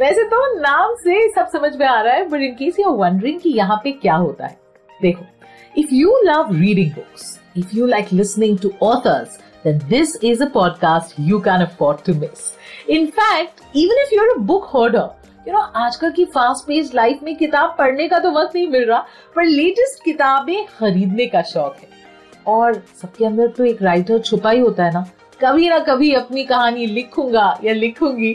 [0.00, 3.40] वैसे तो नाम से सब समझ में आ रहा है but in case you wondering
[3.40, 4.58] कि यहाँ पे क्या होता है
[5.00, 5.24] देखो
[5.74, 10.46] if you love reading books if you like listening to authors then this is a
[10.46, 12.44] podcast you can afford to miss.
[12.88, 15.08] In fact, even if you're a book hoarder,
[15.48, 18.84] you know आजकल की fast page life में किताब पढ़ने का तो वक्त नहीं मिल
[18.84, 18.98] रहा
[19.36, 21.88] पर लेटेस्ट किताबें खरीदने का शौक है
[22.46, 25.04] और सबके अंदर तो एक राइटर छुपा ही होता है ना
[25.40, 28.32] कभी ना कभी अपनी कहानी लिखूँगा या लिखूँगी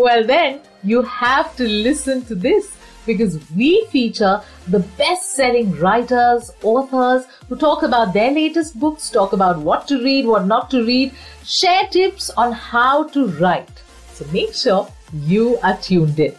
[0.00, 6.50] well then You have to listen to this because we feature the best selling writers,
[6.62, 10.84] authors who talk about their latest books, talk about what to read, what not to
[10.84, 11.12] read,
[11.44, 13.82] share tips on how to write.
[14.12, 16.34] So make sure you are tuned in.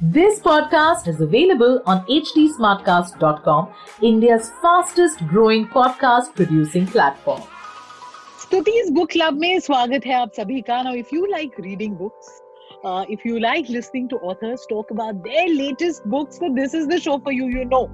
[0.00, 3.68] This podcast is available on htsmartcast.com,
[4.02, 7.42] India's fastest growing podcast producing platform.
[8.38, 10.82] Stutee's Book Club में स्वागत है आप सभी का.
[10.94, 12.43] If you like reading books,
[12.84, 16.86] uh, if you like listening to authors talk about their latest books, then this is
[16.86, 17.90] the show for you, you know.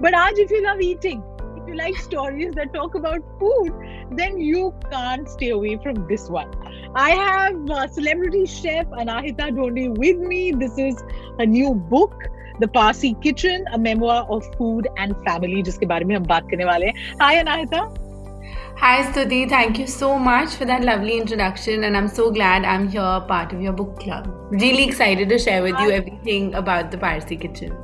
[0.00, 1.22] But Aaj, if you love eating,
[1.56, 3.72] if you like stories that talk about food,
[4.10, 6.50] then you can't stay away from this one.
[6.94, 10.52] I have uh, celebrity chef Anahita Dhondy with me.
[10.52, 11.02] This is
[11.38, 12.14] a new book.
[12.60, 16.64] *The Parsi Kitchen*, a memoir of food and family, जिसके बारे में हम बात करने
[16.64, 17.42] वाले हैं हाय
[18.82, 22.88] Hi Stutee, thank you so much for that lovely introduction, and I'm so glad I'm
[22.88, 24.26] here, part of your book club.
[24.50, 27.76] Really excited to share with you everything about the Parsi kitchen.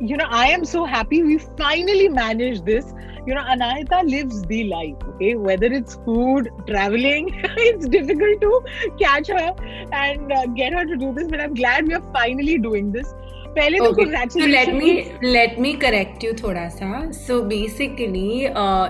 [0.00, 2.92] You know, I am so happy we finally managed this.
[3.26, 5.34] You know, Anahita lives the life, okay?
[5.34, 8.62] Whether it's food, traveling, it's difficult to
[8.98, 9.54] catch her
[9.92, 13.14] and uh, get her to do this, but I'm glad we are finally doing this.
[13.56, 14.92] पहले तो let me
[15.24, 18.30] let me correct you थोड़ा सा so basically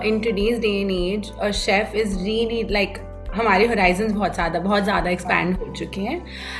[0.09, 2.97] in today's day and as a chef is really like
[3.33, 6.17] हमारे horizon बहुत ज़्यादा बहुत ज़्यादा expand हो चुके हैं.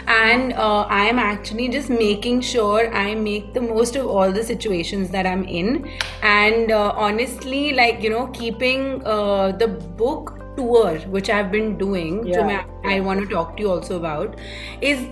[0.09, 5.03] And I am actually just making sure I make the most of all the situation
[5.11, 5.83] that I am in
[6.23, 8.87] and honestly like you know keeping
[9.59, 13.69] the book tour which I have been doing जो मैं I want to talk to
[13.69, 14.35] also about
[14.83, 15.07] is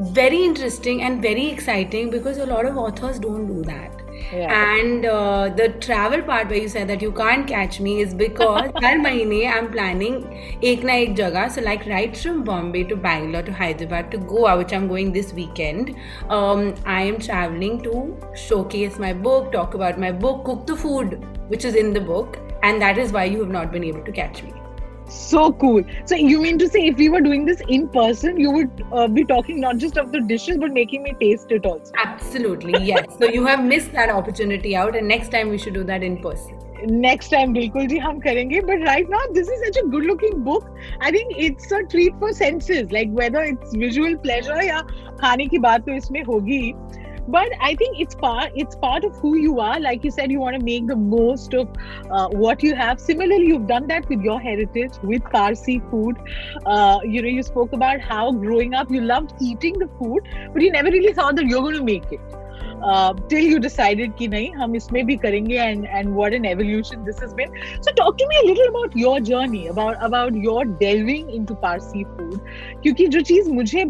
[0.00, 4.02] very interesting and very exciting because a lot of authors don't do that.
[4.32, 4.76] Yeah.
[4.76, 8.70] And uh, the travel part where you said that you can't catch me is because
[8.82, 10.22] हर महीने I'm planning
[10.70, 14.56] एक ना एक जगह so like right from Bombay to Bangalore to Hyderabad to Goa
[14.56, 15.94] which I'm going this weekend
[16.30, 21.24] um, I am traveling to showcase my book talk about my book cook the food
[21.48, 24.12] which is in the book and that is why you have not been able to
[24.12, 24.52] catch me
[25.07, 25.83] so cool.
[26.05, 29.07] So you mean to say if we were doing this in person you would uh,
[29.07, 31.91] be talking not just of the dishes but making me taste it also?
[31.97, 33.05] Absolutely yes.
[33.17, 36.21] So you have missed that opportunity out and next time we should do that in
[36.21, 36.59] person.
[36.85, 38.65] Next time bilkul ji hum karenge.
[38.65, 40.69] But right now this is such a good looking book.
[41.01, 44.83] I think it's a treat for senses like whether it's visual pleasure ya
[45.23, 46.61] khane ki baat to isme hogi
[47.27, 49.79] but i think it's part it's part of who you are.
[49.79, 51.69] Like you said you want to make the most of
[52.11, 52.99] uh, what you have.
[52.99, 56.17] Similarly you've done that with your heritage with parsi food.
[56.65, 60.61] Uh, you know you spoke about how growing up you loved eating the food but
[60.61, 62.19] you never really thought that you're going to make it.
[62.83, 67.03] Uh, till you decided ki nahi hum isme bhi karenge and and what an evolution
[67.05, 67.55] this has been.
[67.81, 72.05] So talk to me a little about your journey about about your delving into parsi
[72.17, 72.37] food.
[72.83, 73.81] Kyunki jo cheez mujhe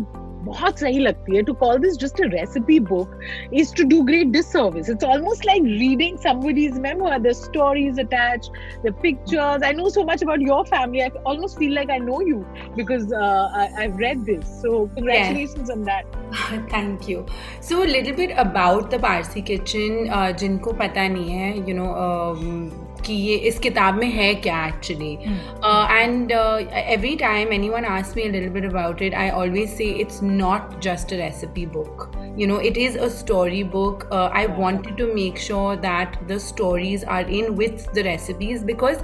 [0.48, 1.42] बहुत सही लगती है.
[1.44, 3.20] To call this just a recipe book
[3.54, 8.50] is to do great this service it's almost like reading somebody's memoir the stories attach
[8.86, 12.22] the pictures I know so much about your family I almost feel like I know
[12.28, 12.38] you
[12.78, 17.26] because I have read this so congratulation on that thank you
[17.70, 23.36] so little bit about the Parsi kitchen जिनको पता नहीं है you know कि ये
[23.50, 29.02] इस किताब में है क्या actually and every time anyone ask me little bit about
[29.02, 33.08] it I always say it's not just a recipe book you know it is a
[33.18, 38.66] story book I want to make sure that the stories are in with the recipes
[38.66, 38.98] because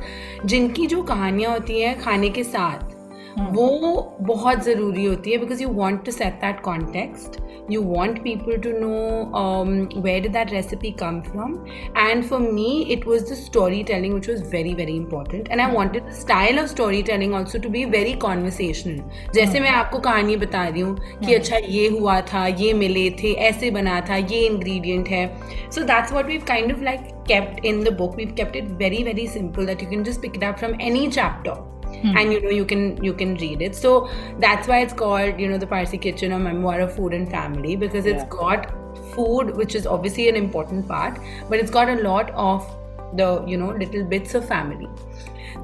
[0.46, 2.93] जिनकी जो कहानियाँ होती हैं खाने के साथ
[3.38, 7.40] हम्म। वो बहुत ज़रूरी होती है because you want to set that context
[7.72, 11.54] you want people to know where did that recipe come from
[11.98, 15.72] and for me it was the story telling which was very very important and I
[15.72, 19.02] wanted style of story telling also to be very conversational
[19.36, 19.62] जैसे hmm.
[19.62, 21.36] मैं आपको कहानी बता रही हूँ कि hmm.
[21.36, 25.26] अच्छा ये हुआ था ये मिले थे ऐसे बना था ये इन्ग्रीडियंट है।
[25.72, 28.16] So that's what we kind of like kept in the book.
[28.16, 31.10] We've kept it very, very simple that you can just pick it up from any
[31.10, 31.56] chapter.
[32.04, 32.18] Hmm.
[32.18, 33.76] and you know you can you can read it.
[33.76, 34.10] So
[34.46, 37.76] that's why it's called you know the parsi kitchen a memoir of food and family
[37.84, 38.72] because it's got
[39.14, 41.20] food which is obviously an important part
[41.50, 42.70] but it's got a lot of
[43.22, 44.90] the you know little bits of family.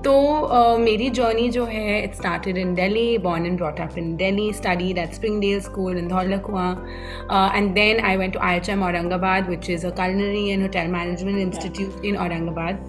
[0.03, 0.11] So
[0.57, 4.53] uh, my journey jo hai, it started in delhi born and brought up in delhi
[4.53, 6.77] studied at springdale school in Dhaula Kuan
[7.29, 11.39] uh, and then i went to ihm Aurangabad, which is a culinary and hotel management
[11.39, 12.79] institute in Aurangabad.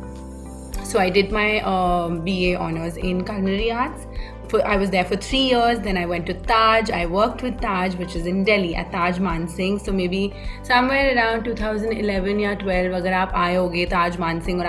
[0.91, 4.09] So I did my uh, BA honors in culinary arts
[4.59, 5.81] I was there for three years.
[5.81, 6.91] Then I went to Taj.
[6.91, 9.85] I worked with Taj, which is in Delhi at Taj Mansingh.
[9.85, 14.63] So maybe somewhere around 2011 or 12, if you to Taj Mansingh and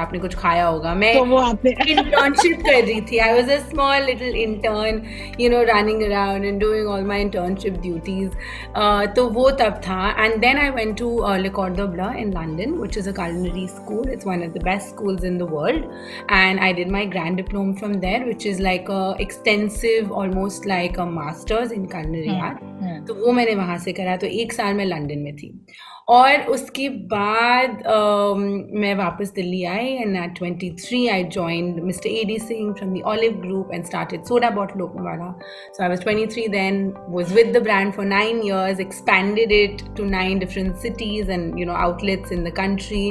[1.64, 3.22] internship kar rahi thi.
[3.22, 5.08] I was a small little intern,
[5.38, 8.32] you know, running around and doing all my internship duties.
[8.76, 9.08] So uh,
[9.52, 10.14] tab tha.
[10.18, 13.14] And then I went to uh, Le Le Cordon Bleu in London, which is a
[13.14, 14.08] culinary school.
[14.08, 15.84] It's one of the best schools in the world.
[16.30, 20.68] And I did my grand diploma from there, which is like an extensive expensive almost
[20.68, 22.68] like a masters in culinary art.
[23.08, 25.66] तो वो मैंने वहाँ से करा तो एक साल मैं लंदन में थी।
[26.10, 28.36] और उसके बाद uh,
[28.82, 32.94] मैं वापस दिल्ली आई and at twenty three I join mister A D Singh from
[32.94, 35.32] the olive group and started soda bottle open वाला।
[35.74, 39.84] So I was twenty three then was with the brand for nine years expanded it
[39.98, 43.08] to nine different cities and you know outlets in the country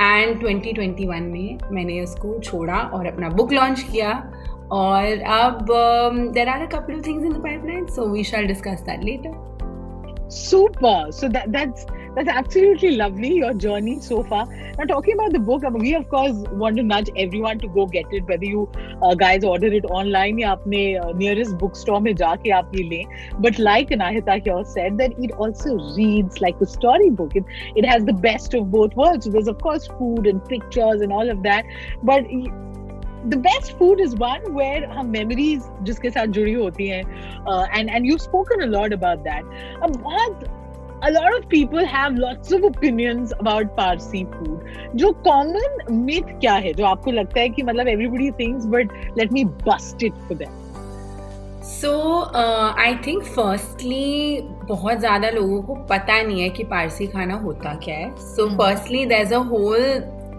[0.00, 4.10] and twenty twenty one में मैंने उसको छोड़ा और अपना book launch किया।
[4.71, 8.81] और अब there are a couple of things in the pipeline, so we shall discuss
[8.81, 9.33] that later.
[10.29, 11.11] Super.
[11.11, 11.85] So that that's
[12.15, 14.45] that's absolutely lovely your journey so far.
[14.77, 16.33] Now talking about the book, we of course
[16.63, 18.25] want to nudge everyone to go get it.
[18.27, 18.71] Whether you
[19.01, 23.41] uh, guys order it online या अपने uh, nearest bookstore में जाके आप ये लें.
[23.41, 27.35] But like Anahita here said, that it also reads like a storybook.
[27.35, 29.29] It it has the best of both worlds.
[29.29, 31.65] There's of course food and pictures and all of that,
[32.03, 32.25] but
[33.26, 37.02] the best food is one where हम memories जिसके साथ जुड़ी होती हैं
[37.46, 40.46] uh, and and you've spoken a lot about अब बहुत
[41.02, 44.62] a lot of people have lots of opinions about Parsi food.
[44.96, 49.36] जो common myth क्या है जो आपको लगता है कि मतलब everybody thinks but let
[49.38, 50.56] me bust it for them.
[51.68, 51.90] So
[52.80, 57.94] I think firstly बहुत ज़्यादा लोगों को पता नहीं है कि पारसी खाना होता क्या
[57.94, 59.82] है so firstly there is a whole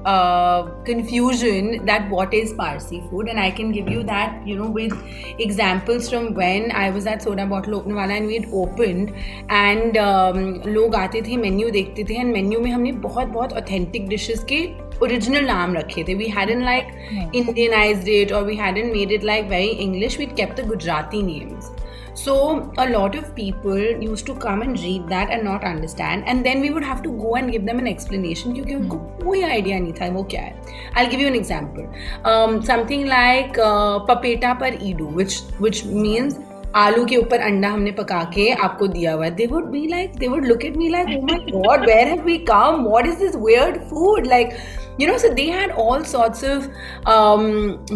[0.04, 4.68] uh, confusion that what is Parsi food, and I can give you that, you know,
[4.68, 4.92] with
[5.38, 9.12] examples from when I was at Soda Bottle Open Wala and we had opened,
[9.50, 14.08] and um, लोग आते थे menu देखते थे and menu में हमने बहुत बहुत authentic
[14.08, 14.64] dishes के
[15.02, 19.48] ओरिजिनल नाम रखे थे we Hayden like Indianised it और we Hayden made it like
[19.48, 21.70] very English we kept the Gujarati names
[22.18, 22.34] So
[22.78, 26.60] a lot of people used to come and read that and not understand, and then
[26.60, 29.92] we would have to go and give them an explanation क्योंकि उनको कोई idea नहीं
[30.00, 30.54] था वो क्या है.
[30.96, 31.88] I'll give you an example.
[32.32, 36.42] Um, something like uh, papeta par idu, which which means
[36.76, 40.28] आलू के ऊपर अंडा हमने पका के आपको दिया हुआ दे would be like they
[40.28, 43.36] would look at me like oh my God where have we come what is this
[43.36, 44.56] weird food like
[44.98, 46.66] you know so they had all sorts of
[47.12, 47.46] um,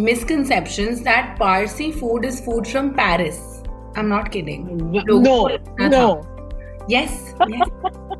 [0.07, 3.37] misconceptions that parsi food is food from paris
[3.94, 4.92] I'm not kidding.
[4.92, 5.48] No,
[5.78, 6.22] no.
[6.88, 7.68] Yes, yes.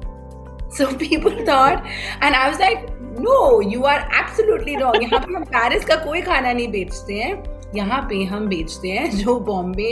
[0.71, 1.85] so people thought,
[2.21, 4.94] and I was like, no, you are absolutely wrong.
[5.03, 7.43] यहाँ पे हम Paris का कोई खाना नहीं बेचते हैं
[7.77, 9.91] यहाँ पे हम बेचते हैं जो बॉम्बे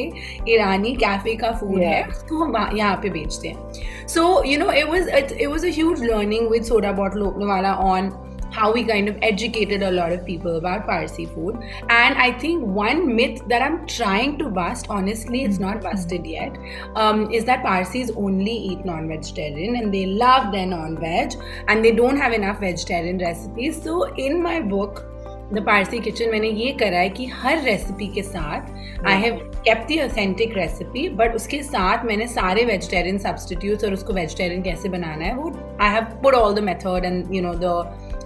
[0.49, 1.92] ईरानी कैफ़े का फ़ूड yeah.
[1.92, 5.71] है उसको हम यहाँ पे बेचते हैं so you know it was it was a
[5.75, 8.11] huge learning with soda bottle opener वाला on
[8.51, 11.57] how we kind of educated a lot of people about Parsi food.
[11.89, 16.57] And I think one myth that I'm trying to bust, honestly, it's not busted yet,
[16.96, 21.34] um, is that Parsis only eat non vegetarian and they love their non veg
[21.67, 23.81] and they don't have enough vegetarian recipes.
[23.81, 25.05] So in my book,
[25.53, 29.88] the Parsi kitchen मैंने ये करा है कि हर recipe के साथ I have kept
[29.88, 35.25] the authentic recipe but उसके साथ मैंने सारे वेजिटेरियन सब्सटीट्यूट्स और उसको वेजिटेरियन कैसे बनाना
[35.25, 37.72] है वो I have put all the method and you know the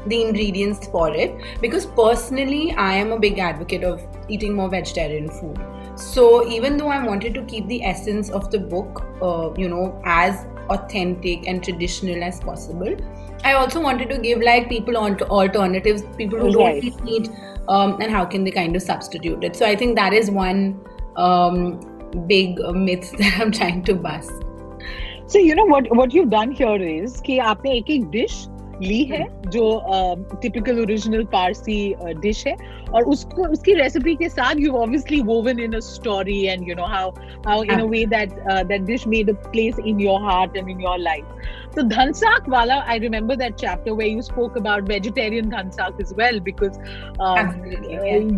[0.07, 5.29] the ingredients for it because personally I am a big advocate of eating more vegetarian
[5.29, 5.59] food.
[5.95, 10.01] So even though I wanted to keep the essence of the book, uh, you know,
[10.05, 12.95] as authentic and traditional as possible,
[13.43, 16.81] I also wanted to give like people alternatives, people who right.
[16.81, 17.29] don't eat meat,
[17.67, 19.55] um, and how can they kind of substitute it.
[19.55, 20.79] So I think that is one
[21.17, 21.79] um,
[22.27, 24.31] big myths that I'm trying to bust.
[25.27, 28.47] So you know what what you've done here is कि आपने एक एक dish
[28.82, 29.64] ली है जो
[30.42, 32.54] typical original Parsi dish है।
[32.94, 36.86] और उसको उसकी रेसिपी के साथ you obviously woven in a story and you know
[36.86, 37.10] how
[37.46, 38.32] how in a way that
[38.68, 41.24] that dish made a place in your heart and in your life
[41.76, 46.40] तो धनसाक वाला I remember that chapter where you spoke about vegetarian dhansak is well
[46.40, 46.78] because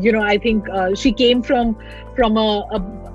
[0.07, 1.73] you know I think she came from
[2.17, 2.35] from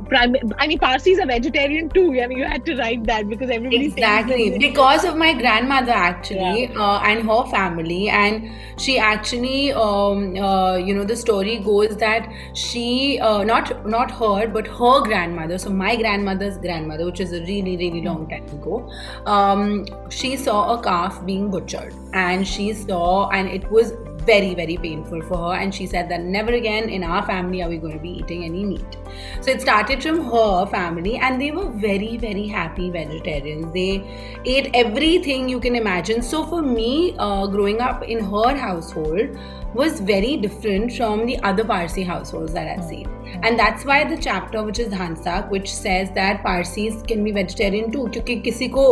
[0.04, 2.20] prime i mean parsis are vegetarian too.
[2.22, 4.58] I mean you had to write that because everybody exactly.
[4.58, 6.80] because of my grandmother actually yeah.
[6.80, 8.10] uh, and her family.
[8.10, 14.12] And she actually um, uh, you know the story goes that she uh, not not
[14.12, 15.58] her but her grandmother.
[15.58, 18.90] So my grandmother's grandmother which is a really really long time ago
[19.26, 21.94] um, she saw a calf being butchered.
[22.14, 23.94] And she saw and it was
[24.26, 25.54] very very painful for her.
[25.60, 28.44] And she said that never again in our family are we going to be eating
[28.44, 28.98] any meat.
[29.42, 33.74] So it started from her family and they were very very happy vegetarians.
[33.74, 34.04] They
[34.46, 36.22] ate everything you can imagine.
[36.22, 39.38] So for me uh, growing up in her household
[39.74, 43.13] was very different from the other Parsi households that I've seen
[43.43, 47.93] And that's why the chapter which is Dhansak, which says that Parsis can be vegetarian
[47.93, 48.07] too.
[48.09, 48.85] क्योंकि किसी को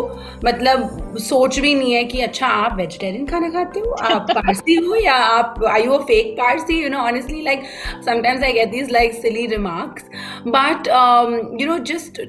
[0.44, 4.94] मतलब सोच भी नहीं है कि अच्छा आप वेजिटेरियन खाना खाते हो आप पारसी हो
[4.94, 7.62] या आप आई you a fake Parsi you know honestly like
[8.06, 10.04] sometimes I get these like silly remarks
[10.54, 12.20] but um, you know just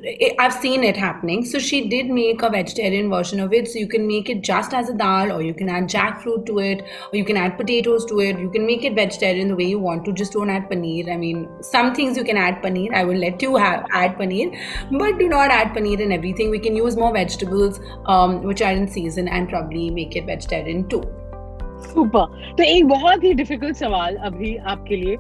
[0.44, 3.90] i've seen it happening so she did make a vegetarian version of it so you
[3.96, 7.18] can make it just as a dal or you can add jackfruit to it or
[7.20, 10.06] you can add potatoes to it you can make it vegetarian the way you want
[10.10, 13.25] to just don't add paneer i mean some things you can add paneer i will
[13.25, 14.53] let you have add paneer
[15.03, 18.73] but do not add paneer in everything we can use more vegetables um, which are
[18.83, 21.05] in season and probably make it vegetarian too
[21.85, 25.13] super तो एक बहुत ही difficult सवाल अभी आपके लिए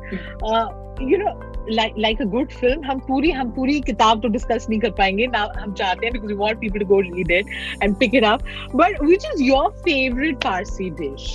[1.10, 1.32] you know
[1.70, 5.40] like a good film हम पूरी हम पूरी किताब तो डिस्कस नहीं कर पाएँगे ना
[5.58, 7.46] हम चाहते हैं because we want people to go read it
[7.82, 11.28] and pick it up but which is your favourite Parsi dish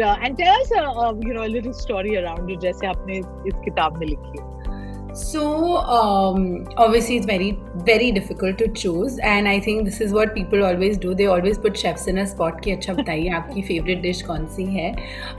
[0.00, 3.54] uh, tell us a, a, you know a little story around it जैसे आपने इस
[3.64, 4.48] किताब में लिखी है
[5.12, 10.34] so um, obviously it's very very difficult to choose and i think this is what
[10.34, 14.02] people always do they always put chefs in a spot ki acha bataiye aapki favorite
[14.06, 14.92] dish kaun si hai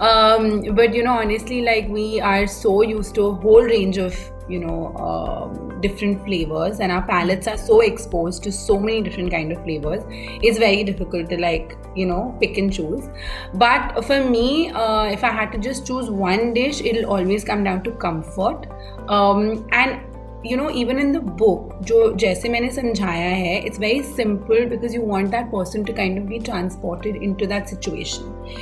[0.10, 0.52] um,
[0.82, 4.61] but you know honestly like we are so used to a whole range of you
[4.61, 9.53] know um, different flavors and our palates are so exposed to so many different kind
[9.53, 10.03] of flavors
[10.43, 13.09] it's very difficult to like you know pick and choose
[13.55, 17.65] but for me uh, if i had to just choose one dish it'll always come
[17.65, 18.67] down to comfort
[19.09, 20.01] um, and
[20.47, 24.95] you know even in the book जो जैसे मैंने समझाया है it's very simple because
[24.95, 27.47] you want that person to kind of be transported in to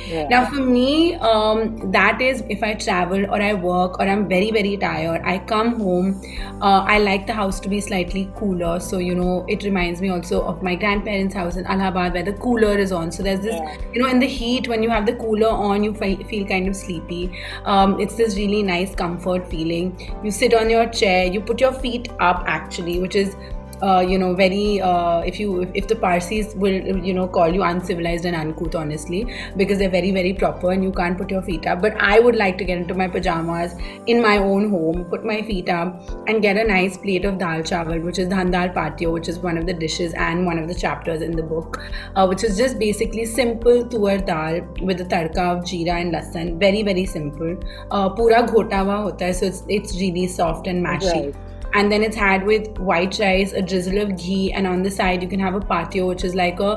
[0.06, 0.28] Yeah.
[0.28, 4.50] Now, for me, um, that is if I travel or I work or I'm very,
[4.50, 6.20] very tired, I come home.
[6.60, 8.80] Uh, I like the house to be slightly cooler.
[8.80, 12.34] So, you know, it reminds me also of my grandparents' house in Allahabad where the
[12.34, 13.12] cooler is on.
[13.12, 13.76] So, there's this, yeah.
[13.92, 16.68] you know, in the heat, when you have the cooler on, you fi- feel kind
[16.68, 17.32] of sleepy.
[17.64, 20.14] Um, it's this really nice comfort feeling.
[20.24, 23.36] You sit on your chair, you put your feet up actually, which is
[23.82, 27.62] uh, you know very uh, if you if, the Parsis will you know call you
[27.62, 31.66] uncivilized and uncouth honestly because they're very very proper and you can't put your feet
[31.66, 31.80] up.
[31.82, 33.74] But I would like to get into my pajamas
[34.06, 37.62] in my own home put my feet up and get a nice plate of dal
[37.72, 40.68] chawal which is dhan dar patio which is one of the dishes and one of
[40.68, 41.82] the chapters in the book
[42.16, 46.58] uh, which is just basically simple tuar dal with a tadka of jeera and lasan
[46.58, 47.56] very very simple.
[47.90, 51.22] Uh, pura ghota hua hota hai so it's, it's really soft and mashy.
[51.24, 54.89] Right and then it's had with white rice, a drizzle of ghee, and on the
[54.89, 56.71] side you can have a patio, which is like a,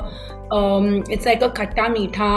[0.51, 2.31] um, it's like a khatta meetha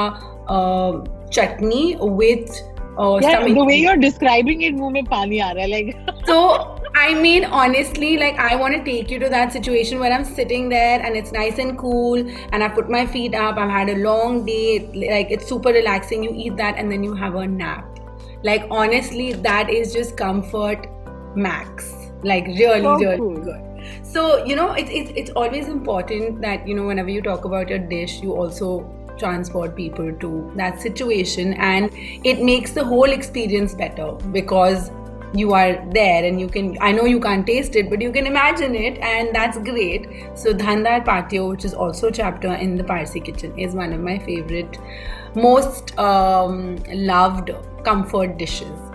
[0.49, 2.62] uh, chutney with.
[2.99, 6.26] Uh, yeah, the way you're describing it, मुंह में पानी आ रहा है like.
[6.26, 10.25] so I mean, honestly, like I want to take you to that situation where I'm
[10.25, 12.19] sitting there and it's nice and cool,
[12.52, 13.57] and I put my feet up.
[13.57, 16.23] I've had a long day, like it's super relaxing.
[16.23, 17.99] You eat that and then you have a nap.
[18.45, 20.87] Like honestly, that is just comfort
[21.35, 23.38] max like really so really cool.
[23.38, 23.63] good.
[24.03, 27.69] So you know it's, it's it's always important that you know whenever you talk about
[27.69, 31.89] your dish you also transport people to that situation and
[32.24, 34.91] it makes the whole experience better because
[35.33, 38.25] you are there and you can i know you can't taste it but you can
[38.25, 40.07] imagine it and that's great.
[40.36, 44.00] So dhandar patio which is also a chapter in the parsi kitchen is one of
[44.00, 44.77] my favorite
[45.36, 47.51] most um, loved
[47.83, 48.87] comfort dishes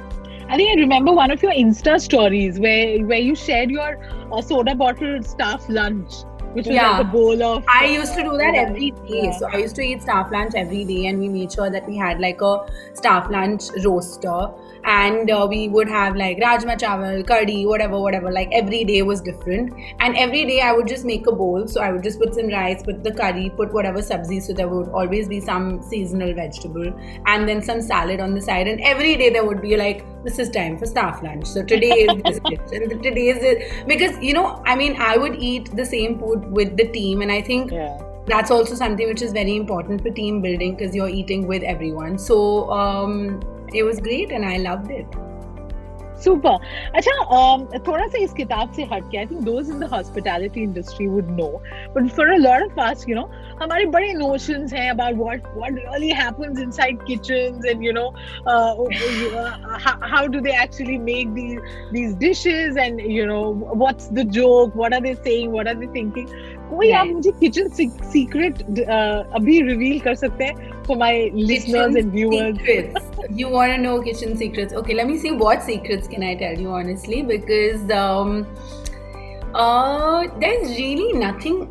[0.48, 3.98] I think I remember one of your Insta stories where where you shared your
[4.32, 6.12] uh, soda bottle staff lunch.
[6.56, 6.88] which was Yeah.
[6.98, 7.64] like a bowl of.
[7.74, 9.20] I used to do that every day.
[9.26, 9.36] Yeah.
[9.36, 11.96] So I used to eat staff lunch every day, and we made sure that we
[12.00, 12.50] had like a
[12.98, 14.50] staff lunch roaster,
[14.84, 18.30] and uh, we would have like rajma chawal, curry, whatever, whatever.
[18.32, 21.66] Like every day was different, and every day I would just make a bowl.
[21.68, 24.42] So I would just put some rice, put the curry, put whatever sabzi.
[24.42, 26.92] So there would always be some seasonal vegetable,
[27.26, 28.66] and then some salad on the side.
[28.66, 31.46] And every day there would be like this is time for staff lunch.
[31.46, 35.36] So today is this and today is it because you know I mean I would
[35.36, 37.98] eat the same food with the team, and I think Yeah.
[38.26, 42.18] that's also something which is very important for team building because you're eating with everyone.
[42.18, 43.40] So um,
[43.74, 45.20] it was great and I loved it.
[46.24, 46.56] Super
[46.96, 51.06] अच्छा थोड़ा सा इस किताब से हट के I think those in the hospitality industry
[51.06, 51.46] would know
[51.94, 53.22] but for a lot of fast you know
[53.62, 58.06] हमारे बड़े नोशंस हैं about what what really happens inside kitchens and you know
[60.12, 61.58] how do they actually make these
[61.92, 63.42] these dishes and you know
[63.74, 66.28] what's the joke what are they saying what are they thinking
[66.70, 67.68] कोई आप मुझे kitchen
[68.12, 70.71] secret अभी reveal कर सकते हैं?
[70.86, 73.06] For my listeners and viewers Secrets.
[73.30, 74.72] you want to know kitchen secrets?
[74.72, 78.46] Okay, let me see what secrets can I tell you honestly because um,
[79.54, 81.70] uh, there's really nothing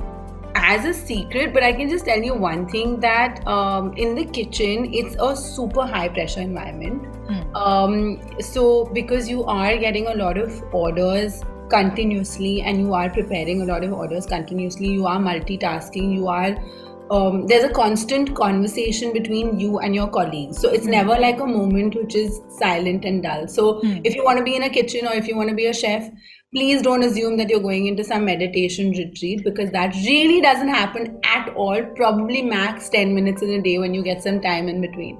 [0.56, 4.26] as a secret, but I can just tell you one thing that um, in the
[4.26, 7.06] kitchen it's a super high pressure environment.
[7.28, 7.56] Hmm.
[7.56, 13.62] Um, so because you are getting a lot of orders continuously and you are preparing
[13.62, 16.56] a lot of orders continuously, you are multitasking, you are
[17.16, 20.60] um, there's a constant conversation between you and your colleagues.
[20.60, 20.92] So it's Hmm.
[20.92, 23.48] never like a moment which is silent and dull.
[23.48, 23.98] So Hmm.
[24.04, 25.74] if you want to be in a kitchen or if you want to be a
[25.74, 26.10] chef,
[26.56, 31.18] please don't assume that you're going into some meditation retreat because that really doesn't happen
[31.36, 31.82] at all.
[31.96, 35.18] Probably max 10 minutes in a day when you get some time in between.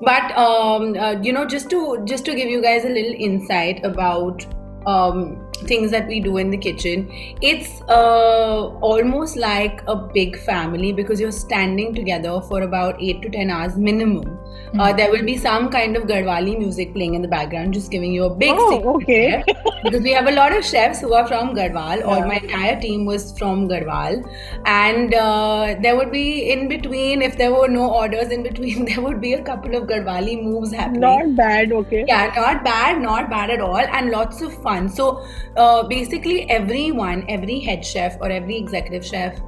[0.00, 3.84] But um, uh, you know, just to just to give you guys a little insight
[3.84, 4.46] about
[4.86, 7.08] um, things that we do in the kitchen,
[7.42, 13.28] it's uh, almost like a big family because you're standing together for about eight to
[13.30, 14.38] ten hours minimum.
[14.78, 18.12] Uh, there will be some kind of Garhwali music playing in the background, just giving
[18.12, 19.42] you a big Oh, okay.
[19.82, 23.04] because we have a lot of chefs who are from Garhwal, or my entire team
[23.04, 24.22] was from Garhwal,
[24.66, 29.00] and uh, there would be in between, if there were no orders in between, there
[29.00, 31.00] would be a couple of Garhwali moves happening.
[31.00, 32.04] Not bad, okay.
[32.06, 34.88] Yeah, not bad, not bad at all, and lots of fun.
[34.88, 39.40] So, uh, basically, everyone, every head chef or every executive chef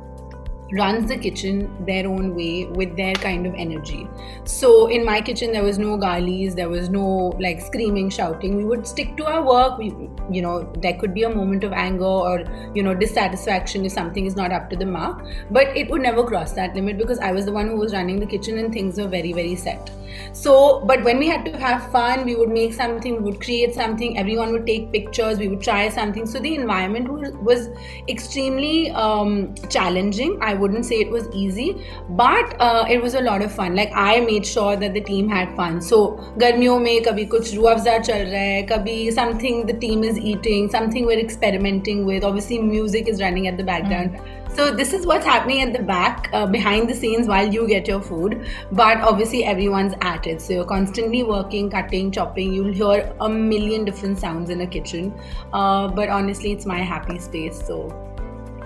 [0.73, 4.09] runs the kitchen their own way with their kind of energy.
[4.45, 8.57] So, in my kitchen, there was no galis, there was no like screaming, shouting.
[8.57, 9.79] We would stick to our work.
[9.79, 9.95] We,
[10.31, 14.27] you know, there could be a moment of anger or you know dissatisfaction if something
[14.27, 17.33] is not up to the mark, but it would never cross that limit because I
[17.33, 19.91] was the one who was running the kitchen and things were very, very set
[20.33, 23.75] so but when we had to have fun we would make something we would create
[23.75, 26.27] something everyone would take pictures we would try something.
[26.27, 27.09] So the environment
[27.43, 27.69] was
[28.09, 30.39] extremely um, challenging.
[30.41, 33.75] I wouldn't say it was easy but uh, it was a lot of fun.
[33.77, 35.81] Like i made sure that the team had fun.
[35.81, 36.03] So
[36.45, 41.07] garmiyon mein kabhi kuch Rooh Afza chal raha kabhi something the team is eating something
[41.07, 42.25] we're experimenting with.
[42.25, 44.13] Obviously music is running at the background.
[44.13, 44.42] Mm-hmm.
[44.58, 47.88] So this is what's happening at the back, uh, behind the scenes, while you get
[47.88, 48.36] your food.
[48.72, 50.42] But obviously, everyone's at it.
[50.42, 52.54] So you're constantly working, cutting, chopping.
[52.54, 55.14] You'll hear a million different sounds in a kitchen.
[55.54, 57.62] Uh, but honestly, it's my happy space.
[57.68, 57.82] So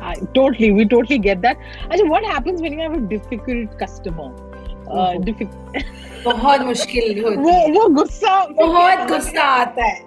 [0.01, 1.57] I, totally, we totally get that.
[1.89, 4.31] Actually, what happens when you have a difficult customer?
[4.91, 5.25] Uh, Mhm.
[5.25, 5.83] difficult.
[6.23, 9.99] बहुत मुश्किल होती वो है वो गुस्सा बहुत गुस्सा आता है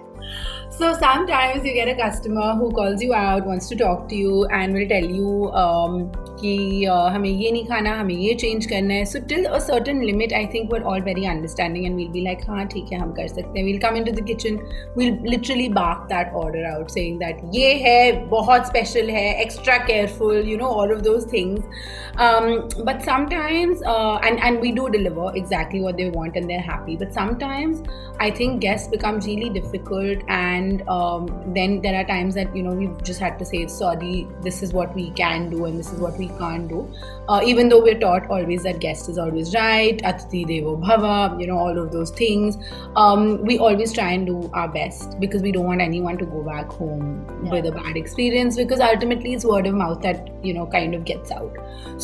[0.80, 4.46] so sometimes you get a customer who calls you out wants to talk to you
[4.46, 6.10] and will tell you um,
[6.40, 10.32] कि हमें ये नहीं खाना, हमें ये चेंज करना है। So till a certain limit
[10.32, 13.28] I think we're all very understanding and we'll be like हाँ ठीक है, हम कर
[13.28, 13.66] सकते हैं.
[13.66, 14.58] We'll come into the kitchen
[14.98, 20.48] we'll literally bark that order out saying that ये है, बहुत स्पेशल है extra careful
[20.48, 21.64] you know all of those things
[22.86, 23.82] but sometimes
[24.24, 27.82] and and we do deliver exactly what they want and they're happy but sometimes
[28.22, 30.82] I think guest become really difficult and
[31.54, 34.74] then there are times that you know we just had to say sorry this is
[34.76, 36.80] what we can do and this is what we can't do.
[37.28, 41.46] Uh, even though we're taught always that guest is always right atithi devo bhava you
[41.50, 42.56] know all of those things
[42.96, 46.42] um, we always try and do our best because we don't want anyone to go
[46.42, 47.04] back home
[47.44, 47.52] Yeah.
[47.52, 51.04] with a bad experience because ultimately it's word of mouth that you know kind of
[51.04, 51.54] gets out.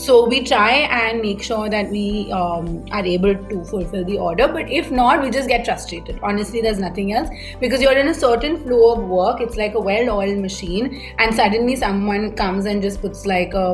[0.04, 4.46] So we try and make sure that we um, are able to fulfill the order
[4.48, 6.20] but if not we just get frustrated.
[6.22, 7.28] Honestly there's nothing else
[7.60, 9.40] because you're in a certain flow of work.
[9.40, 13.66] It's like a well-oiled machine and suddenly someone comes and just puts like a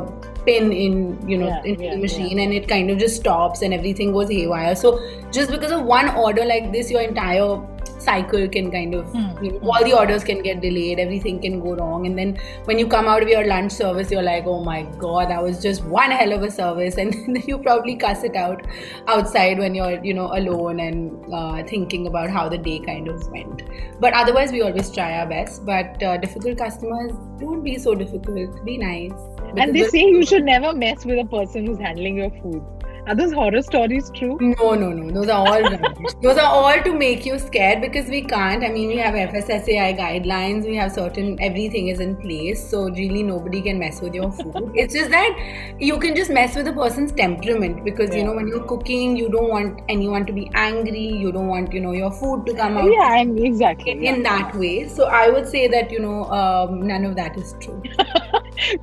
[0.44, 3.62] pin in you know Yeah, into yeah, the machine and it kind of just stops
[3.62, 4.74] and everything goes haywire.
[4.74, 4.98] So
[5.30, 7.60] just because of one order like this your entire
[8.04, 9.44] cycle can kind of Hmm.
[9.44, 12.78] you know, all the orders can get delayed everything can go wrong and then when
[12.78, 15.84] you come out of your lunch service you're like oh my god that was just
[15.84, 18.66] one hell of a service and then you probably cuss it out
[19.08, 23.28] outside when you're you know alone and uh, thinking about how the day kind of
[23.30, 23.62] went
[24.00, 28.64] but otherwise we always try our best but uh, difficult customers don't be so difficult
[28.64, 29.12] be nice
[29.62, 32.62] And they say you should never mess with a person who's handling your food.
[33.04, 34.38] Are those horror stories true?
[34.40, 35.10] No, no, no.
[35.12, 36.12] Those are all rubbish.
[36.22, 38.62] Those are all to make you scared because we can't.
[38.62, 42.64] I mean, we have FSSAI guidelines, we have certain, everything is in place.
[42.70, 44.70] So, really, nobody can mess with your food.
[44.76, 45.36] it's just that
[45.80, 49.28] you can just mess with a person's temperament because, you know, when you're cooking, you
[49.28, 51.06] don't want anyone to be angry.
[51.06, 53.92] You don't want, you know, your food to come out Yeah, exactly.
[53.92, 54.22] in, yeah.
[54.22, 54.88] that way.
[54.88, 57.82] So, I would say that, you know, um, none of that is true.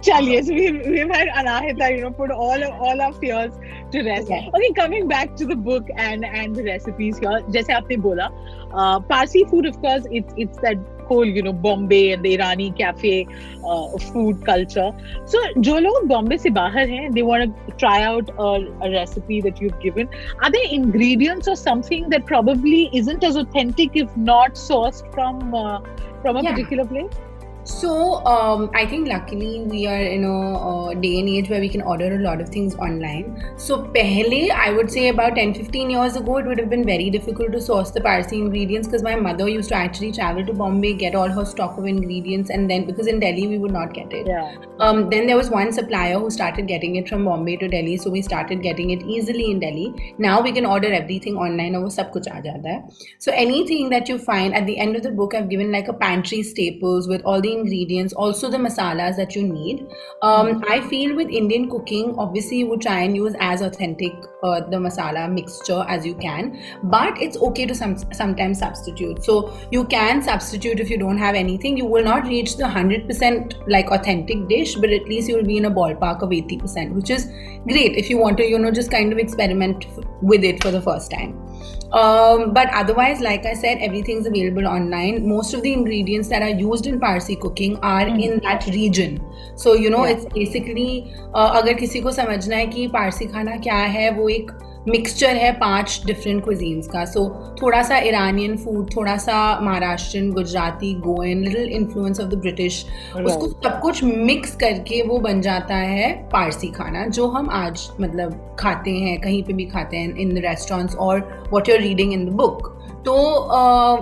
[0.03, 3.53] Chaliye, so we've, we've had Anahita, you know, put all all our fears
[3.92, 4.29] to rest.
[4.31, 4.49] Yeah.
[4.55, 8.29] Okay, coming back to the book and and the recipes here, जैसे आपने बोला,
[8.73, 10.77] uh, Parsi food, of course, it's it's that
[11.09, 13.27] whole you know Bombay and the Irani cafe
[13.64, 14.90] uh, food culture.
[15.27, 18.51] So जो लोग Bombay से बाहर हैं, they want to try out a,
[18.87, 20.09] a recipe that you've given.
[20.42, 25.81] Are there ingredients or something that probably isn't as authentic if not sourced from uh,
[26.23, 26.51] from a Yeah.
[26.53, 27.23] particular place?
[27.63, 31.82] So um, I think luckily we are in a, day and age where we can
[31.82, 33.43] order a lot of things online.
[33.58, 37.52] So pehle, I would say about 10-15 years ago, it would have been very difficult
[37.52, 41.15] to source the Parsi ingredients because my mother used to actually travel to Bombay, get
[41.15, 44.28] all her stock of ingredients, and then because in Delhi we would not get it.
[44.28, 44.56] Yeah.
[44.80, 48.10] Um, then there was one supplier who started getting it from Bombay to Delhi, so
[48.10, 50.15] we started getting it easily in Delhi.
[50.17, 52.80] Now we can order everything online, and sab kuch aa.
[53.19, 55.93] So anything that you find at the end of the book, I've given like a
[55.93, 59.88] pantry staples with all the ingredients, also the masalas that you need.
[60.22, 64.62] Um, I feel with Indian cooking, obviously you would try and use as authentic uh,
[64.62, 69.24] the masala mixture as you can, but it's okay to some sometimes substitute.
[69.24, 71.78] So you can substitute if you don't have anything.
[71.78, 75.58] You will not reach the hundred percent like authentic dish, but at least you'll be
[75.58, 77.28] in a ballpark of eighty percent, which is
[77.67, 79.86] great if you want to you know just kind of experiment
[80.22, 81.49] with it for the first time.
[81.91, 85.28] Um, but otherwise, like I said, everything's available online.
[85.28, 88.19] Most of the ingredients that are used in Parsi cooking are mm-hmm.
[88.19, 89.19] in that region.
[89.56, 90.12] So you know, Yeah.
[90.12, 94.52] it's basically uh, अगर किसी को समझना है कि पारसी खाना क्या है वो एक
[94.88, 100.32] मिक्सचर है पाँच डिफरेंट क्विजीन्स का। सो so, थोड़ा सा ईरानियन फ़ूड थोड़ा सा Maharashtrian
[100.32, 102.86] Gujarati Goan little influence of the British
[103.18, 108.56] उसको सब कुछ मिक्स करके वो बन जाता है पारसी खाना जो हम आज मतलब
[108.60, 112.26] खाते हैं कहीं पे भी खाते हैं इन द रेस्टोरेंट्स और what you're reading in
[112.26, 113.15] the book तो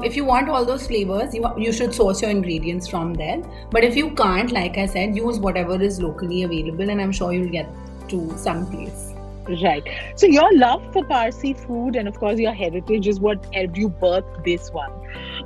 [0.06, 3.98] if you want all those flavours you should source your ingredients from that but if
[3.98, 7.50] you can't like I said use whatever is locally available and I am sure you'll
[7.50, 9.07] get to some place
[9.48, 9.88] Right.
[10.16, 13.88] So your love for Parsi food and of course your heritage is what helped you
[13.88, 14.92] birth this one.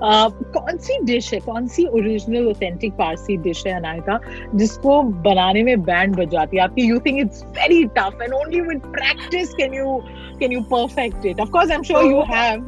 [0.00, 4.18] Uh, कौन सी dish है कौन सी original authentic Parsi dish है अनायका
[4.54, 8.82] जिसको बनाने में band बजाती है आपकी you think it's very tough and only with
[8.96, 9.98] practice can you
[10.40, 12.60] can you perfect it of course I am sure you have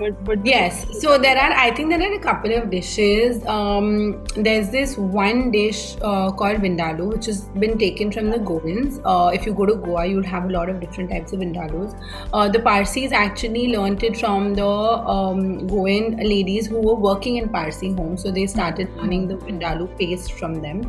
[0.00, 3.36] but but Yes, so there are, I think there are a couple of dishes.
[3.46, 8.98] Um, there's this one dish uh, called Vindaloo, which has been taken from the Goans.
[9.04, 11.94] Uh, if you go to Goa, you'll have a lot of different types of Vindaloos.
[12.32, 17.48] Uh, the Parsis actually learnt it from the um, Goan ladies who were working in
[17.48, 20.82] Parsi homes, so they started learning the Vindaloo paste from them.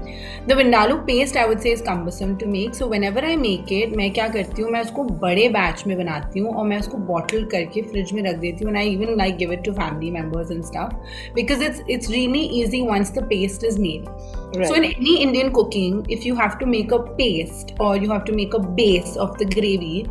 [0.48, 2.76] The Vindaloo paste, I would say, is cumbersome to make.
[2.76, 6.40] So whenever I make it, मैं क्या करती हूँ मैं उसको बड़े batch में बनाती
[6.40, 9.38] हूँ और मैं उसको बॉटल करके फ्रिज में रख देती हूँ and I even like
[9.38, 10.94] give it to family members and stuff
[11.36, 14.10] because it's it's really easy once the paste is made.
[14.54, 18.24] So in any Indian cooking, if you have to make a paste or you have
[18.26, 20.08] to make a base of the gravy,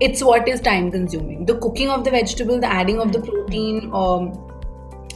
[0.00, 1.46] it's what is time consuming.
[1.46, 4.32] The cooking of the vegetable, the adding of the protein, um,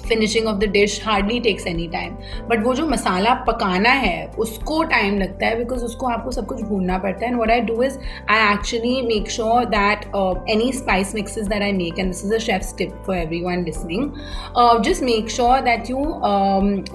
[0.08, 2.16] finishing off the dish hardly takes any time
[2.50, 6.62] but वो जो मसाला पकाना है उसको time लगता है because उसको आपको सब कुछ
[6.62, 7.98] भूनना पड़ता है। And what I do is
[8.30, 10.06] I actually make sure that
[10.50, 14.84] any spice mixes that I make and this is a chef tip for everyone listening
[14.84, 16.06] just make sure that you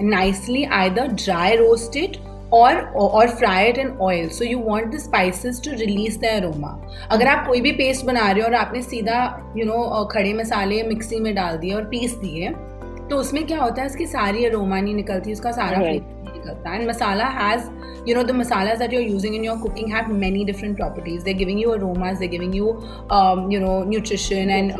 [0.09, 2.17] nicely I the dry roast it
[2.53, 4.29] or or fry it in oil.
[4.29, 6.71] So you want the spices to release the aroma.
[7.11, 9.21] अगर आप कोई भी paste बना रहे हो और आपने सीधा
[9.57, 12.49] यू you नो know, खड़े मसाले मिक्सी में डाल दिए और पीस दिए
[13.11, 16.03] तो उसमें क्या होता है उसकी सारी अरोमा नहीं निकलती है उसका सारा right.
[16.03, 17.63] फ्लेवर निकलता। है and masala has
[18.07, 21.23] you know the masala that you are using in your cooking have many different properties
[21.23, 22.67] they giving you aromas they giving you
[23.53, 24.71] you know nutrition and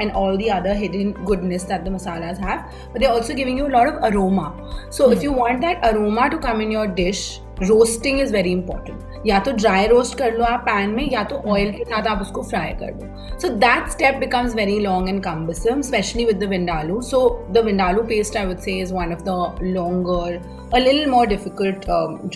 [0.00, 2.58] and all the other hidden goodness that the masalas have
[2.94, 4.52] but they also giving you lot of aroma
[4.98, 7.24] so if you want that aroma to come in your dish
[7.62, 11.36] roasting is very important या तो dry roast कर लो आप pan में या तो
[11.52, 15.22] oil के साथ आप उसको फ्राई कर लो। So that step becomes very long and
[15.24, 17.20] cumbersome especially with the vindaloo so
[17.52, 20.40] the vindaloo paste I would say is one of the longer
[20.74, 21.84] a लिल more difficult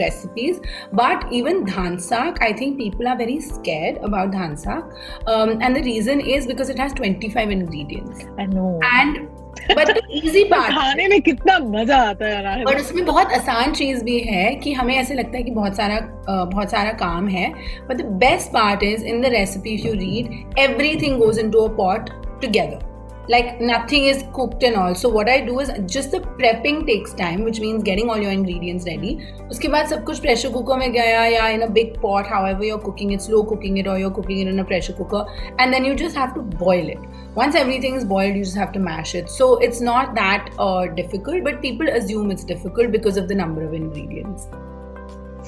[0.00, 0.58] recipes
[0.94, 4.94] but even dhansak I think people are very scared about dhansak
[5.28, 11.08] and the reason is because it has twenty five ingredients and but easy बात खाने
[11.08, 14.96] में कितना मज़ा आता है यार और उसमें बहुत आसान चीज़ भी है कि हमें
[14.96, 17.52] ऐसे लगता है कि बहुत सारा बहुत सारा काम है।
[17.88, 21.76] But the best part is in the recipe if you read everything goes into a
[21.76, 22.10] pot
[22.42, 22.93] together
[23.28, 24.94] like nothing is cooked and all.
[24.94, 28.30] So what i do is just the prepping takes time which means getting all your
[28.30, 29.14] ingredients ready.
[29.50, 32.82] Uske baad sab kuch pressure cooker mein gaya ya in a big pot however you're
[32.88, 35.24] cooking it slow cooking it or you're cooking it in a pressure cooker
[35.58, 37.08] and then you just have to boil it.
[37.34, 39.30] Once everything is boiled you just have to mash it.
[39.30, 43.64] So it's not that uh, difficult but people assume it's difficult because of the number
[43.64, 44.48] of ingredients.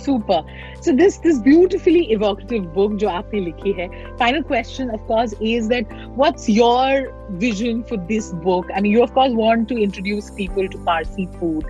[0.04, 0.42] Super
[0.84, 5.68] so this this beautifully evocative book जो आपने लिखी है final question of course is
[5.68, 10.30] that what's your vision for this book i mean you of course want to introduce
[10.30, 11.64] people to parsi food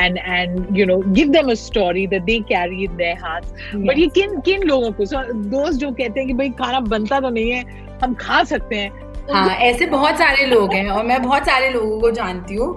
[0.00, 3.86] and and you know give them a story that they carry in their hearts yes.
[3.86, 5.22] but ye kin kin logon ko so
[5.56, 9.07] those jo kehte hain ki bhai khana banta to nahi hai हम खा सकते हैं
[9.30, 12.68] हाँ ऐसे बहुत सारे लोग हैं और मैं बहुत सारे लोगों को जानती हूँ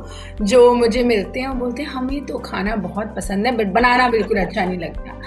[0.42, 4.08] जो मुझे मिलते हैं और बोलते हैं हमें तो खाना बहुत पसंद है बट बनाना
[4.10, 5.20] बिल्कुल अच्छा नहीं लगता।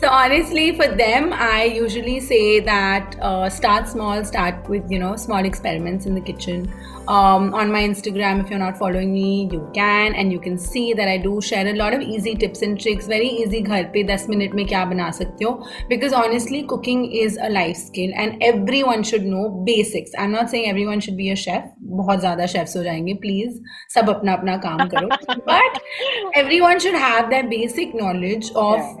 [0.00, 3.16] So honestly for them I usually say that
[3.52, 6.70] start small start with you know small experiments in the kitchen
[7.08, 11.08] on my Instagram if you not following me you can and you can see that
[11.08, 14.26] I do share a lot of easy tips and tricks very easy घर पर दस
[14.28, 15.50] minute में क्या बना सकते हो
[15.88, 18.42] because honestly cooking is a life skill and
[18.82, 22.46] everyone should know basics I am not say everyone should be a chef बहुत ज़्यादा
[22.54, 23.58] शेफ्स हो जाएँगे प्लीज़
[23.94, 25.06] सब अपना अपना काम करो.
[25.48, 28.94] But everyone should have the basic knowledge of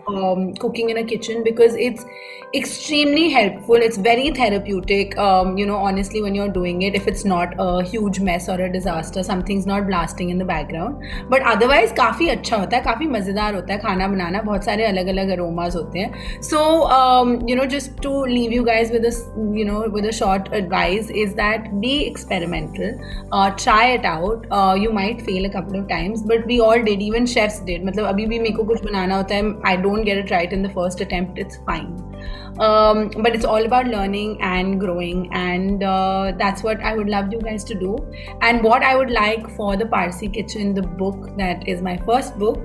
[0.60, 2.06] cooking in a kitchen because it's
[2.56, 3.82] extremely helpful.
[3.86, 5.10] It's very therapeutic.
[5.22, 8.54] Um, you know honestly when you're doing it if it's not a huge mess or
[8.66, 11.02] a disaster something's not blasting in the background.
[11.32, 14.40] But otherwise काफ़ी अच्छा होता है काफ़ी मज़ेदार होता है खाना बनाना.
[14.42, 16.40] बहुत सारे अलग अलग अरोमाज होते हैं.
[16.42, 16.58] So
[17.50, 19.04] you know just to leave you guys with
[19.58, 22.99] you know with a short advice is that that be experimental.
[23.31, 24.45] Uh, try it out.
[24.51, 27.01] Uh, you might fail a couple of times, but we all did.
[27.01, 27.85] Even chefs did.
[27.85, 29.43] मतलब अभी भी मेरे को कुछ बनाना होता है.
[29.61, 31.43] I don't get it right in the first attempt.
[31.45, 32.06] It's fine.
[32.59, 37.31] um, but it's all about learning and growing and uh, that's what i would love
[37.31, 37.97] you guys to do
[38.41, 42.37] and what i would like for the parsi kitchen the book that is my first
[42.37, 42.59] book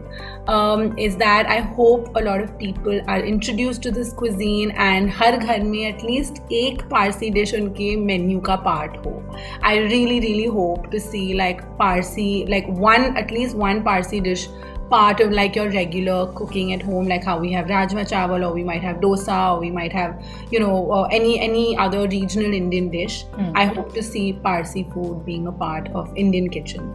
[0.47, 5.11] um, is that i hope a lot of people are introduced to this cuisine and
[5.11, 9.23] har ghar mein at least एक parsi dish उनके menu का part हो
[9.63, 14.49] i really really hope to see like parsi like one at least one parsi dish
[14.94, 18.54] part of like your regular cooking at home like how we have rajma chawal or
[18.54, 22.90] we might have dosa or we might have you know any any other regional indian
[22.98, 23.52] dish hmm.
[23.64, 26.94] i hope to see parsi food being a part of indian kitchen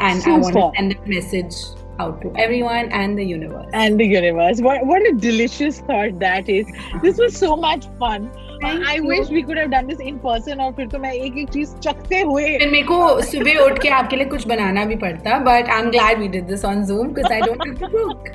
[0.00, 1.60] and i want to send a message
[1.98, 4.60] out to everyone and the universe and the universe.
[4.60, 6.66] What what a delicious thought that is.
[7.02, 8.30] This was so much fun.
[8.60, 9.06] Thank I you.
[9.06, 11.74] wish we could have done this in person और फिर तो मैं एक एक चीज़
[11.86, 12.98] चखते हुए फिर मेरे को
[13.30, 16.46] सुबह उठ के आपके लिए कुछ बनाना भी पड़ता but I am glad we did
[16.48, 18.32] this on Zoom because I don't have to cook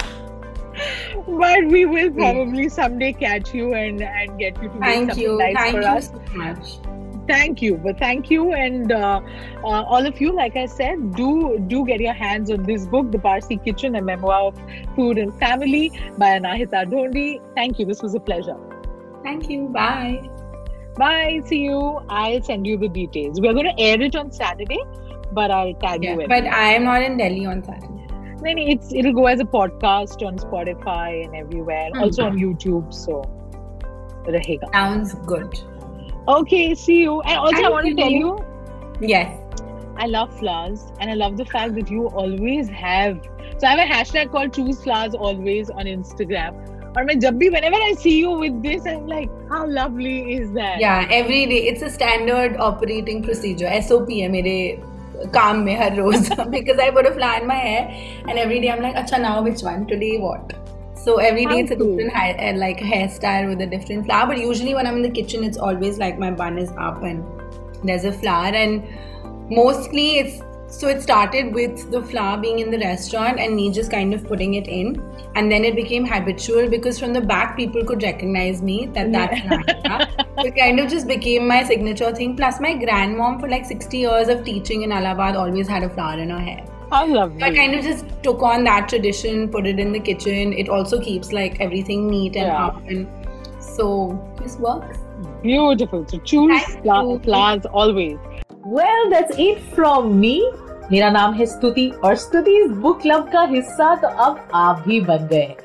[1.40, 5.60] but we will probably someday catch you and and get you to something you nice
[5.60, 6.10] thank for you us.
[6.16, 6.74] so much
[7.28, 9.22] Thank you, but thank you and uh,
[9.64, 10.32] uh, all of you.
[10.40, 14.02] Like I said, do do get your hands on this book, The Parsi Kitchen: A
[14.02, 14.60] Memoir of
[14.98, 15.84] Food and Family
[16.18, 17.28] by Anahita Dhondi.
[17.56, 17.86] Thank you.
[17.86, 18.58] This was a pleasure.
[19.24, 20.22] Thank you bye
[20.96, 21.42] Bye.
[21.46, 22.00] See you.
[22.10, 23.42] I'll send you the details.
[23.42, 24.78] We're going to air it on Saturday,
[25.32, 26.30] but I'll tag yeah, you in.
[26.30, 28.06] but i am not in delhi on saturday
[28.44, 31.90] No, no, it's it'll go as a podcast on Spotify and everywhere.
[31.94, 32.04] Hmm.
[32.04, 32.94] Also on YouTube.
[32.94, 33.24] So
[34.26, 34.72] rahega.
[34.72, 35.60] sounds good
[36.28, 36.74] Okay.
[36.76, 37.22] See you.
[37.22, 38.38] And also, I Thank want to tell you.
[39.02, 39.40] you, yes
[39.98, 43.22] I love flowers, and I love the fact that you always have.
[43.60, 46.73] So I have a hashtag called Choose Flowers Always on Instagram.
[46.97, 50.53] Or मैं जब भी whenever I see you with this, I'm like, how lovely is
[50.53, 50.79] that?
[50.81, 54.57] yeah every day it's a standard operating procedure sop है मेरे
[55.35, 57.85] काम में हर रोज because I put a flower in my hair
[58.29, 60.53] and every day I'm like अच्छा now which one today what
[61.05, 61.97] so every day How it's a cool.
[61.97, 65.15] different hair, uh, like hairstyle with a different flower but usually when I'm in the
[65.21, 67.25] kitchen it's always like my bun is up and
[67.91, 68.83] there's a flower and
[69.51, 70.43] mostly it's
[70.76, 74.24] so it started with the flower being in the restaurant and me just kind of
[74.30, 74.88] putting it in
[75.36, 79.40] and then it became habitual because from the back people could recognize me that that's
[79.42, 79.98] Nahida.
[80.42, 83.98] so it kind of just became my signature thing plus my grandmom for like 60
[83.98, 87.40] years of teaching in Allahabad always had a flower in her hair How lovely.
[87.40, 90.52] So I kind of just took on that tradition, put it in the kitchen.
[90.64, 92.66] It also keeps like everything neat and Yeah.
[92.66, 93.08] up, and
[93.70, 93.88] so
[94.42, 95.00] this works.
[95.46, 96.06] Beautiful.
[96.12, 98.18] So choose flowers always.
[98.64, 100.52] Well, that's it from me
[100.92, 105.00] मेरा नाम है स्तुति और स्तुति इस book club का हिस्सा तो अब आप भी
[105.02, 105.56] बन गए।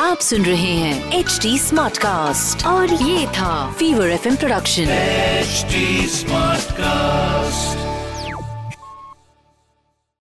[0.00, 5.74] आप सुन रहे हैं एच डी स्मार्ट कास्ट और ये था Fever F production H
[6.12, 7.91] smart cast